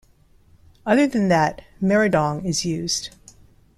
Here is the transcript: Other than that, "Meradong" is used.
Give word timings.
Other 0.83 1.05
than 1.05 1.27
that, 1.27 1.61
"Meradong" 1.79 2.43
is 2.43 2.65
used. 2.65 3.13